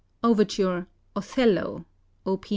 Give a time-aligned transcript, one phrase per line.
[0.23, 1.85] OVERTURE, "OTHELLO":
[2.25, 2.47] Op.